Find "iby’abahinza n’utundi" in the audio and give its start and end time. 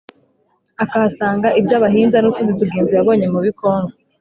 1.59-2.51